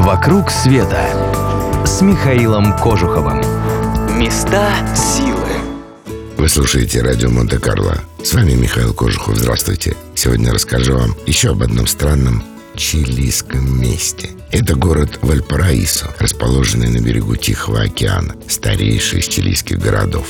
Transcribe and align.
«Вокруг 0.00 0.50
света» 0.50 1.10
с 1.84 2.00
Михаилом 2.00 2.74
Кожуховым. 2.78 3.42
Места 4.18 4.72
силы. 4.96 5.46
Вы 6.38 6.48
слушаете 6.48 7.02
радио 7.02 7.28
Монте-Карло. 7.28 7.98
С 8.24 8.32
вами 8.32 8.54
Михаил 8.54 8.94
Кожухов. 8.94 9.36
Здравствуйте. 9.36 9.94
Сегодня 10.14 10.54
расскажу 10.54 10.96
вам 10.96 11.14
еще 11.26 11.50
об 11.50 11.62
одном 11.62 11.86
странном 11.86 12.42
чилийском 12.76 13.78
месте. 13.78 14.30
Это 14.50 14.74
город 14.74 15.18
Вальпараисо, 15.20 16.14
расположенный 16.18 16.88
на 16.88 17.04
берегу 17.04 17.36
Тихого 17.36 17.82
океана, 17.82 18.36
старейший 18.48 19.20
из 19.20 19.28
чилийских 19.28 19.78
городов. 19.78 20.28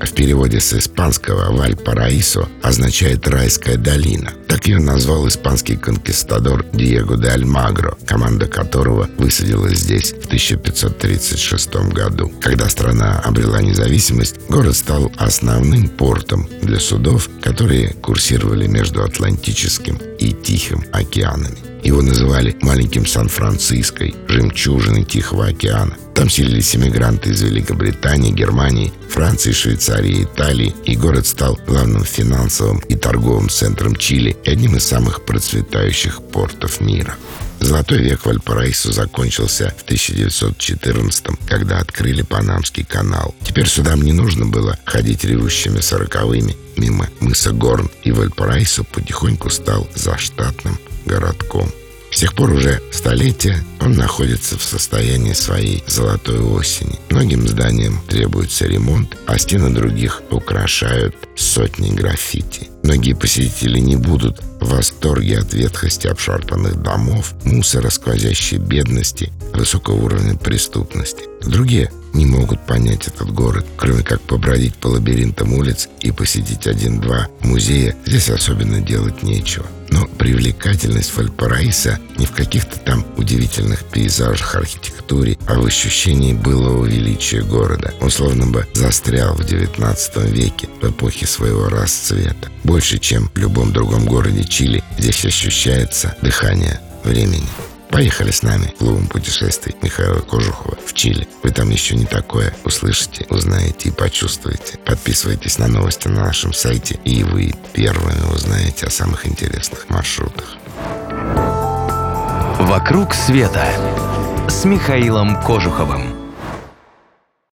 В 0.00 0.12
переводе 0.12 0.60
с 0.60 0.72
испанского 0.72 1.52
«Вальпараисо» 1.52 2.48
означает 2.62 3.26
«райская 3.28 3.76
долина». 3.76 4.32
Так 4.48 4.66
ее 4.66 4.78
назвал 4.78 5.26
испанский 5.28 5.76
конкистадор 5.76 6.64
Диего 6.72 7.16
де 7.16 7.28
Альмагро, 7.28 7.96
команда 8.06 8.46
которого 8.46 9.08
высадилась 9.18 9.80
здесь 9.80 10.12
в 10.12 10.26
1536 10.26 11.74
году. 11.92 12.32
Когда 12.40 12.68
страна 12.68 13.20
обрела 13.20 13.60
независимость, 13.60 14.36
город 14.48 14.76
стал 14.76 15.12
основным 15.16 15.88
портом 15.88 16.48
для 16.62 16.78
судов, 16.80 17.28
которые 17.42 17.94
курсировали 17.94 18.66
между 18.66 19.02
Атлантическим 19.02 19.96
и 20.18 20.32
Тихим 20.32 20.84
океанами. 20.92 21.58
Его 21.88 22.02
называли 22.02 22.54
«маленьким 22.60 23.06
Сан-Франциско», 23.06 24.04
«жемчужиной 24.28 25.04
Тихого 25.04 25.46
океана». 25.46 25.96
Там 26.14 26.28
селились 26.28 26.76
иммигранты 26.76 27.30
из 27.30 27.40
Великобритании, 27.40 28.30
Германии, 28.30 28.92
Франции, 29.08 29.52
Швейцарии, 29.52 30.24
Италии, 30.24 30.74
и 30.84 30.94
город 30.96 31.26
стал 31.26 31.58
главным 31.66 32.04
финансовым 32.04 32.80
и 32.80 32.94
торговым 32.94 33.48
центром 33.48 33.96
Чили 33.96 34.36
и 34.44 34.50
одним 34.50 34.76
из 34.76 34.84
самых 34.84 35.24
процветающих 35.24 36.20
портов 36.24 36.82
мира. 36.82 37.14
Золотой 37.58 38.00
век 38.00 38.26
Вальпараисо 38.26 38.92
закончился 38.92 39.74
в 39.78 39.82
1914 39.84 41.24
когда 41.46 41.78
открыли 41.78 42.20
Панамский 42.20 42.84
канал. 42.84 43.34
Теперь 43.42 43.66
судам 43.66 44.02
не 44.02 44.12
нужно 44.12 44.44
было 44.44 44.78
ходить 44.84 45.24
ревущими 45.24 45.80
сороковыми 45.80 46.54
мимо 46.76 47.08
мыса 47.20 47.50
Горн, 47.50 47.90
и 48.02 48.12
Вальпараисо 48.12 48.84
потихоньку 48.84 49.48
стал 49.48 49.88
заштатным 49.94 50.78
городком. 51.06 51.47
С 52.28 52.30
тех 52.30 52.36
пор 52.36 52.52
уже 52.52 52.82
столетия 52.92 53.64
он 53.80 53.92
находится 53.92 54.58
в 54.58 54.62
состоянии 54.62 55.32
своей 55.32 55.82
золотой 55.86 56.40
осени. 56.40 56.98
Многим 57.08 57.48
зданиям 57.48 58.02
требуется 58.06 58.66
ремонт, 58.66 59.16
а 59.26 59.38
стены 59.38 59.70
других 59.70 60.22
украшают 60.30 61.16
сотни 61.36 61.88
граффити. 61.88 62.68
Многие 62.82 63.14
посетители 63.14 63.78
не 63.78 63.96
будут 63.96 64.42
в 64.60 64.68
восторге 64.68 65.38
от 65.38 65.54
ветхости 65.54 66.06
обшарпанных 66.06 66.82
домов, 66.82 67.32
мусора, 67.44 67.88
сквозящей 67.88 68.58
бедности, 68.58 69.32
высокого 69.54 69.94
уровня 69.96 70.36
преступности. 70.36 71.24
Другие 71.40 71.90
не 72.12 72.26
могут 72.26 72.66
понять 72.66 73.08
этот 73.08 73.32
город, 73.32 73.66
кроме 73.78 74.02
как 74.02 74.20
побродить 74.20 74.74
по 74.74 74.88
лабиринтам 74.88 75.54
улиц 75.54 75.88
и 76.02 76.10
посетить 76.10 76.66
один-два 76.66 77.28
музея, 77.40 77.96
здесь 78.04 78.28
особенно 78.28 78.82
делать 78.82 79.22
нечего. 79.22 79.64
Но 79.90 80.06
привлекательность 80.06 81.16
Вальпараиса 81.16 81.98
не 82.16 82.26
в 82.26 82.32
каких-то 82.32 82.78
там 82.78 83.06
удивительных 83.16 83.84
пейзажах, 83.84 84.54
архитектуре, 84.54 85.38
а 85.46 85.54
в 85.58 85.66
ощущении 85.66 86.32
былого 86.32 86.84
величия 86.84 87.42
города. 87.42 87.94
Он 88.00 88.10
словно 88.10 88.46
бы 88.46 88.66
застрял 88.74 89.34
в 89.34 89.40
XIX 89.40 90.30
веке, 90.30 90.68
в 90.80 90.90
эпохе 90.90 91.26
своего 91.26 91.68
расцвета. 91.68 92.50
Больше, 92.64 92.98
чем 92.98 93.30
в 93.34 93.38
любом 93.38 93.72
другом 93.72 94.06
городе 94.06 94.44
Чили, 94.44 94.82
здесь 94.98 95.24
ощущается 95.24 96.16
дыхание 96.22 96.80
времени. 97.04 97.48
Поехали 97.90 98.30
с 98.30 98.42
нами 98.42 98.72
клубом 98.78 99.06
путешествий 99.06 99.74
Михаила 99.82 100.20
Кожухова 100.20 100.76
в 100.84 100.92
Чили. 100.92 101.26
Вы 101.42 101.50
там 101.50 101.70
еще 101.70 101.96
не 101.96 102.04
такое 102.04 102.54
услышите, 102.64 103.26
узнаете 103.30 103.88
и 103.88 103.92
почувствуете. 103.92 104.78
Подписывайтесь 104.84 105.58
на 105.58 105.68
новости 105.68 106.08
на 106.08 106.26
нашем 106.26 106.52
сайте, 106.52 106.98
и 107.04 107.24
вы 107.24 107.54
первыми 107.72 108.34
узнаете 108.34 108.86
о 108.86 108.90
самых 108.90 109.26
интересных 109.26 109.88
маршрутах. 109.88 110.56
«Вокруг 112.60 113.14
света» 113.14 113.66
с 114.48 114.64
Михаилом 114.64 115.40
Кожуховым. 115.42 116.17